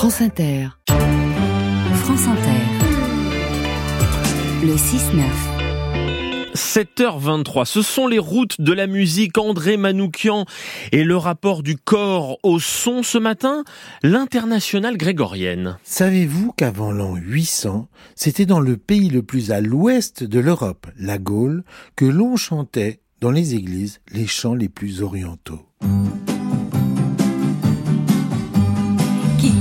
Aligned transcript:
France 0.00 0.22
Inter. 0.22 0.68
France 0.88 2.26
Inter. 2.26 2.62
Le 4.62 4.74
6-9. 4.74 5.24
7h23, 6.54 7.66
ce 7.66 7.82
sont 7.82 8.06
les 8.06 8.18
routes 8.18 8.62
de 8.62 8.72
la 8.72 8.86
musique 8.86 9.36
André 9.36 9.76
Manoukian 9.76 10.46
et 10.92 11.04
le 11.04 11.18
rapport 11.18 11.62
du 11.62 11.76
corps 11.76 12.38
au 12.42 12.58
son 12.58 13.02
ce 13.02 13.18
matin, 13.18 13.62
l'internationale 14.02 14.96
grégorienne. 14.96 15.76
Savez-vous 15.84 16.52
qu'avant 16.52 16.92
l'an 16.92 17.16
800, 17.16 17.86
c'était 18.14 18.46
dans 18.46 18.60
le 18.60 18.78
pays 18.78 19.10
le 19.10 19.22
plus 19.22 19.50
à 19.50 19.60
l'ouest 19.60 20.24
de 20.24 20.40
l'Europe, 20.40 20.86
la 20.98 21.18
Gaule, 21.18 21.62
que 21.94 22.06
l'on 22.06 22.36
chantait 22.36 23.00
dans 23.20 23.32
les 23.32 23.54
églises 23.54 24.00
les 24.10 24.26
chants 24.26 24.54
les 24.54 24.70
plus 24.70 25.02
orientaux? 25.02 25.60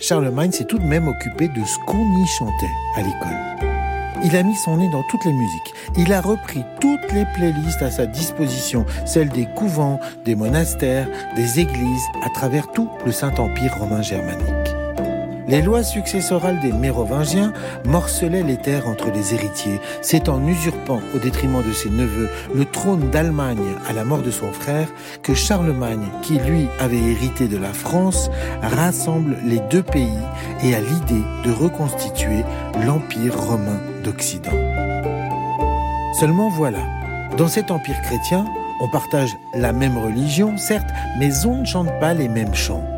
Charlemagne 0.00 0.52
s'est 0.52 0.64
tout 0.64 0.78
de 0.78 0.84
même 0.84 1.08
occupé 1.08 1.48
de 1.48 1.64
ce 1.64 1.76
qu'on 1.86 2.22
y 2.22 2.26
chantait 2.26 2.70
à 2.94 3.02
l'école. 3.02 3.58
Il 4.24 4.36
a 4.36 4.42
mis 4.42 4.54
son 4.54 4.76
nez 4.76 4.88
dans 4.90 5.02
toutes 5.10 5.24
les 5.24 5.32
musiques. 5.32 5.74
Il 5.96 6.12
a 6.12 6.20
repris 6.20 6.64
toutes 6.80 7.12
les 7.12 7.24
playlists 7.34 7.82
à 7.82 7.90
sa 7.90 8.06
disposition, 8.06 8.86
celles 9.04 9.28
des 9.28 9.46
couvents, 9.56 10.00
des 10.24 10.34
monastères, 10.34 11.08
des 11.34 11.60
églises, 11.60 12.06
à 12.22 12.30
travers 12.30 12.70
tout 12.70 12.88
le 13.04 13.12
Saint-Empire 13.12 13.76
romain 13.78 14.02
germanique. 14.02 14.77
Les 15.48 15.62
lois 15.62 15.82
successorales 15.82 16.60
des 16.60 16.72
Mérovingiens 16.72 17.54
morcelaient 17.86 18.42
les 18.42 18.58
terres 18.58 18.86
entre 18.86 19.10
les 19.10 19.32
héritiers. 19.32 19.80
C'est 20.02 20.28
en 20.28 20.46
usurpant, 20.46 21.00
au 21.14 21.18
détriment 21.18 21.62
de 21.66 21.72
ses 21.72 21.88
neveux, 21.88 22.28
le 22.54 22.66
trône 22.66 23.08
d'Allemagne 23.08 23.74
à 23.88 23.94
la 23.94 24.04
mort 24.04 24.20
de 24.20 24.30
son 24.30 24.52
frère 24.52 24.88
que 25.22 25.32
Charlemagne, 25.32 26.06
qui 26.20 26.38
lui 26.38 26.66
avait 26.78 26.98
hérité 26.98 27.48
de 27.48 27.56
la 27.56 27.72
France, 27.72 28.30
rassemble 28.60 29.38
les 29.42 29.60
deux 29.70 29.82
pays 29.82 30.20
et 30.62 30.74
a 30.74 30.80
l'idée 30.80 31.24
de 31.44 31.50
reconstituer 31.50 32.44
l'Empire 32.84 33.34
romain 33.34 33.80
d'Occident. 34.04 34.52
Seulement 36.20 36.50
voilà, 36.50 36.80
dans 37.38 37.48
cet 37.48 37.70
empire 37.70 38.02
chrétien, 38.02 38.44
on 38.80 38.88
partage 38.88 39.30
la 39.54 39.72
même 39.72 39.96
religion, 39.96 40.58
certes, 40.58 40.90
mais 41.18 41.46
on 41.46 41.56
ne 41.56 41.64
chante 41.64 41.88
pas 42.00 42.12
les 42.12 42.28
mêmes 42.28 42.54
chants. 42.54 42.97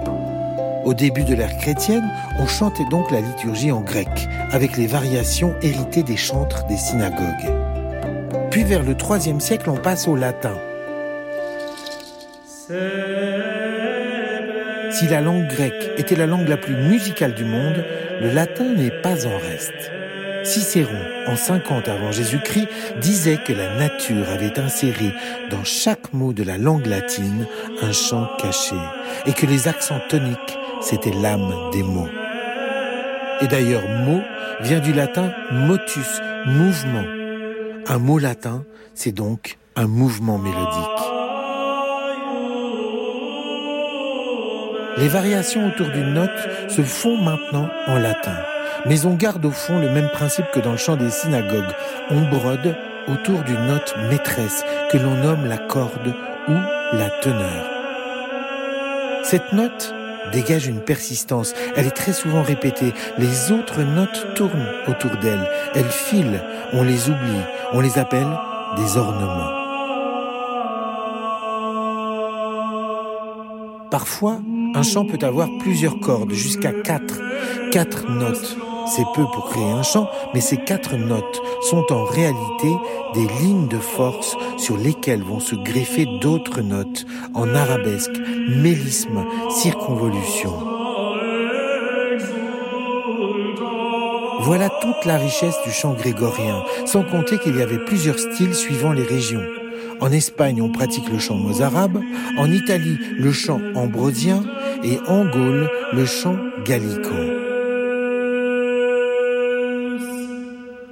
Au 0.85 0.95
début 0.95 1.25
de 1.25 1.35
l'ère 1.35 1.57
chrétienne, 1.59 2.11
on 2.39 2.47
chantait 2.47 2.87
donc 2.91 3.11
la 3.11 3.21
liturgie 3.21 3.71
en 3.71 3.81
grec, 3.81 4.09
avec 4.51 4.77
les 4.77 4.87
variations 4.87 5.55
héritées 5.63 6.03
des 6.03 6.17
chantres 6.17 6.67
des 6.67 6.77
synagogues. 6.77 7.53
Puis 8.51 8.65
vers 8.65 8.83
le 8.83 8.95
IIIe 8.95 9.41
siècle, 9.41 9.69
on 9.69 9.77
passe 9.77 10.09
au 10.09 10.17
latin. 10.17 10.55
Si 14.91 15.07
la 15.09 15.21
langue 15.21 15.47
grecque 15.49 15.91
était 15.99 16.17
la 16.17 16.27
langue 16.27 16.49
la 16.49 16.57
plus 16.57 16.75
musicale 16.75 17.35
du 17.35 17.45
monde, 17.45 17.85
le 18.21 18.31
latin 18.31 18.65
n'est 18.75 19.03
pas 19.03 19.27
en 19.27 19.39
reste. 19.39 19.91
Cicéron, 20.45 21.03
en 21.27 21.37
50 21.37 21.89
avant 21.89 22.13
Jésus-Christ, 22.13 22.69
disait 23.01 23.39
que 23.47 23.53
la 23.53 23.77
nature 23.77 24.29
avait 24.31 24.59
inséré 24.59 25.13
dans 25.51 25.65
chaque 25.65 26.13
mot 26.15 26.33
de 26.33 26.43
la 26.43 26.57
langue 26.57 26.87
latine 26.87 27.47
un 27.83 27.93
chant 27.93 28.27
caché, 28.39 28.77
et 29.27 29.33
que 29.33 29.47
les 29.47 29.69
accents 29.69 30.01
toniques 30.09 30.59
c'était 30.81 31.13
l'âme 31.13 31.53
des 31.73 31.83
mots. 31.83 32.09
Et 33.41 33.47
d'ailleurs, 33.47 33.83
mot 33.89 34.21
vient 34.61 34.81
du 34.81 34.93
latin 34.93 35.33
motus, 35.51 36.21
mouvement. 36.47 37.05
Un 37.89 37.99
mot 37.99 38.19
latin, 38.19 38.65
c'est 38.95 39.13
donc 39.13 39.59
un 39.77 39.87
mouvement 39.87 40.39
mélodique. 40.39 41.11
Les 44.99 45.09
variations 45.09 45.69
autour 45.69 45.89
d'une 45.89 46.13
note 46.13 46.31
se 46.69 46.83
font 46.83 47.17
maintenant 47.17 47.69
en 47.87 47.99
latin. 47.99 48.37
Mais 48.87 49.07
on 49.07 49.15
garde 49.15 49.45
au 49.45 49.51
fond 49.51 49.79
le 49.79 49.91
même 49.91 50.11
principe 50.11 50.51
que 50.53 50.61
dans 50.61 50.73
le 50.73 50.77
chant 50.77 50.97
des 50.97 51.11
synagogues. 51.11 51.73
On 52.11 52.23
brode 52.23 52.77
autour 53.09 53.41
d'une 53.43 53.67
note 53.67 53.95
maîtresse 54.11 54.65
que 54.91 54.99
l'on 54.99 55.15
nomme 55.15 55.47
la 55.47 55.59
corde 55.59 56.15
ou 56.49 56.53
la 56.93 57.11
teneur. 57.23 57.65
Cette 59.23 59.53
note, 59.53 59.95
dégage 60.31 60.67
une 60.67 60.81
persistance. 60.81 61.55
Elle 61.77 61.87
est 61.87 61.91
très 61.91 62.13
souvent 62.13 62.43
répétée. 62.43 62.93
Les 63.19 63.53
autres 63.53 63.83
notes 63.83 64.35
tournent 64.35 64.69
autour 64.87 65.17
d'elle. 65.23 65.49
Elles 65.75 65.91
filent. 65.91 66.43
On 66.73 66.83
les 66.83 67.09
oublie. 67.09 67.43
On 67.73 67.81
les 67.81 67.99
appelle 67.99 68.29
des 68.77 68.97
ornements. 68.97 69.61
Parfois, 73.91 74.39
un 74.75 74.83
chant 74.83 75.05
peut 75.05 75.25
avoir 75.27 75.49
plusieurs 75.59 75.99
cordes, 75.99 76.33
jusqu'à 76.33 76.73
quatre. 76.73 77.21
Quatre 77.73 78.09
notes. 78.09 78.57
C'est 78.87 79.07
peu 79.15 79.25
pour 79.33 79.47
créer 79.51 79.71
un 79.71 79.83
chant, 79.83 80.09
mais 80.35 80.41
ces 80.41 80.57
quatre 80.57 80.97
notes 80.97 81.41
sont 81.63 81.85
en 81.93 82.05
réalité 82.05 82.73
des 83.15 83.27
lignes 83.43 83.69
de 83.69 83.79
force 83.79 84.37
sur 84.57 84.77
lesquelles 84.77 85.23
vont 85.23 85.41
se 85.41 85.55
greffer 85.55 86.07
d'autres 86.21 86.63
notes 86.63 87.07
en 87.35 87.55
arabesque, 87.55 88.17
mélisme, 88.49 89.25
circonvolution. 89.51 90.53
Voilà 94.43 94.71
toute 94.71 95.05
la 95.05 95.19
richesse 95.19 95.57
du 95.65 95.71
chant 95.71 95.93
grégorien, 95.93 96.63
sans 96.87 97.05
compter 97.05 97.39
qu'il 97.39 97.57
y 97.57 97.63
avait 97.63 97.85
plusieurs 97.85 98.19
styles 98.19 98.55
suivant 98.55 98.93
les 98.93 99.03
régions. 99.03 99.45
En 100.01 100.11
Espagne, 100.11 100.63
on 100.63 100.71
pratique 100.71 101.11
le 101.11 101.19
chant 101.19 101.37
mozarabe, 101.37 102.01
en 102.39 102.51
Italie, 102.51 102.99
le 103.19 103.33
chant 103.33 103.61
ambrosien, 103.75 104.43
et 104.83 104.99
en 105.07 105.27
Gaule, 105.27 105.69
le 105.93 106.07
chant 106.07 106.37
gallico. 106.65 107.50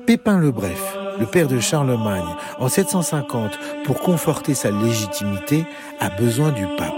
Pépin 0.09 0.39
le 0.39 0.53
Bref, 0.53 0.97
le 1.21 1.27
père 1.27 1.49
de 1.49 1.61
Charlemagne, 1.61 2.25
en 2.59 2.71
750, 2.71 3.59
pour 3.85 3.99
conforter 3.99 4.55
sa 4.55 4.71
légitimité, 4.71 5.67
a 6.01 6.09
besoin 6.09 6.51
du 6.51 6.65
pape. 6.79 6.95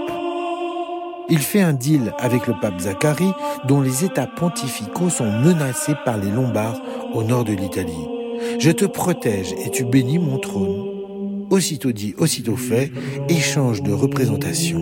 Il 1.27 1.39
fait 1.39 1.59
un 1.59 1.73
deal 1.73 2.13
avec 2.19 2.47
le 2.47 2.53
pape 2.61 2.79
Zacharie, 2.79 3.33
dont 3.67 3.81
les 3.81 4.05
états 4.05 4.27
pontificaux 4.27 5.09
sont 5.09 5.29
menacés 5.29 5.95
par 6.05 6.19
les 6.19 6.31
Lombards 6.31 6.79
au 7.13 7.25
nord 7.25 7.43
de 7.43 7.51
l'Italie. 7.51 8.07
Je 8.59 8.71
te 8.71 8.85
protège 8.85 9.51
et 9.65 9.69
tu 9.71 9.83
bénis 9.83 10.17
mon 10.17 10.37
trône. 10.37 11.47
Aussitôt 11.49 11.91
dit, 11.91 12.15
aussitôt 12.17 12.55
fait, 12.55 12.93
échange 13.27 13.83
de 13.83 13.91
représentation. 13.91 14.81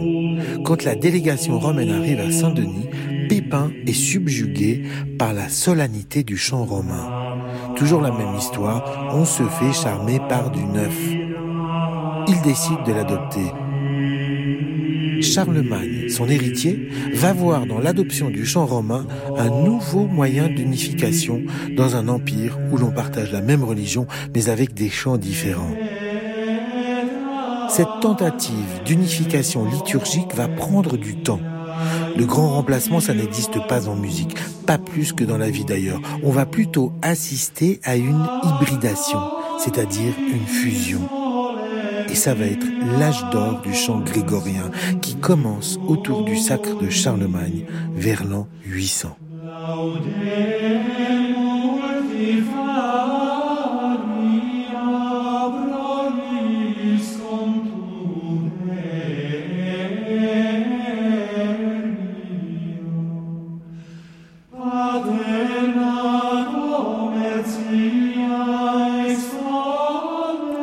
Quand 0.64 0.84
la 0.84 0.94
délégation 0.94 1.58
romaine 1.58 1.90
arrive 1.90 2.20
à 2.20 2.32
Saint-Denis, 2.32 2.90
Pépin 3.28 3.72
est 3.88 3.94
subjugué 3.94 4.84
par 5.18 5.34
la 5.34 5.50
solennité 5.50 6.24
du 6.24 6.38
chant 6.38 6.64
romain. 6.64 7.29
Toujours 7.76 8.02
la 8.02 8.12
même 8.12 8.36
histoire, 8.36 8.84
on 9.14 9.26
se 9.26 9.44
fait 9.44 9.74
charmer 9.74 10.20
par 10.28 10.52
du 10.52 10.64
neuf. 10.64 10.98
Il 12.28 12.42
décide 12.42 12.84
de 12.86 12.94
l'adopter. 12.94 13.52
Charlemagne, 15.22 16.10
son 16.10 16.28
héritier, 16.30 16.90
va 17.14 17.34
voir 17.34 17.66
dans 17.66 17.80
l'adoption 17.80 18.30
du 18.30 18.46
chant 18.46 18.66
romain 18.66 19.06
un 19.38 19.50
nouveau 19.50 20.06
moyen 20.06 20.48
d'unification 20.48 21.42
dans 21.76 21.96
un 21.96 22.08
empire 22.08 22.58
où 22.72 22.78
l'on 22.78 22.92
partage 22.92 23.32
la 23.32 23.42
même 23.42 23.64
religion 23.64 24.08
mais 24.34 24.50
avec 24.50 24.74
des 24.74 24.90
chants 24.90 25.18
différents. 25.18 25.76
Cette 27.70 28.00
tentative 28.02 28.84
d'unification 28.86 29.66
liturgique 29.66 30.34
va 30.36 30.48
prendre 30.48 30.98
du 30.98 31.18
temps. 31.18 31.40
Le 32.18 32.26
grand 32.26 32.50
remplacement, 32.50 33.00
ça 33.00 33.14
n'existe 33.14 33.66
pas 33.68 33.88
en 33.88 33.96
musique, 33.96 34.36
pas 34.66 34.78
plus 34.78 35.14
que 35.14 35.24
dans 35.24 35.38
la 35.38 35.50
vie 35.50 35.66
d'ailleurs. 35.66 36.02
On 36.24 36.32
va 36.32 36.46
plutôt 36.46 36.92
assister 37.02 37.80
à 37.84 37.96
une 37.96 38.26
hybridation, 38.44 39.20
c'est-à-dire 39.58 40.14
une 40.32 40.46
fusion. 40.46 41.02
Et 42.10 42.16
ça 42.16 42.34
va 42.34 42.46
être 42.46 42.66
l'âge 42.98 43.24
d'or 43.32 43.62
du 43.62 43.74
chant 43.74 44.00
grégorien 44.00 44.72
qui 45.02 45.16
commence 45.16 45.80
autour 45.88 46.24
du 46.24 46.38
sacre 46.38 46.80
de 46.80 46.90
Charlemagne 46.90 47.66
vers 47.96 48.24
l'an 48.26 48.48
800. 48.66 49.16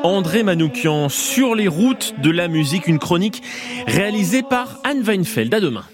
André 0.07 0.45
Manoukian 0.45 1.09
sur 1.09 1.55
les 1.55 1.67
routes 1.67 2.15
de 2.23 2.31
la 2.31 2.47
musique, 2.47 2.87
une 2.87 2.99
chronique 3.01 3.43
réalisée 3.87 4.43
par 4.43 4.79
Anne 4.85 5.03
Weinfeld. 5.03 5.53
À 5.53 5.61
demain. 5.61 5.85